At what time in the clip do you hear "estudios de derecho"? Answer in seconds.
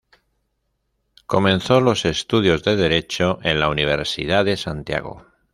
2.05-3.37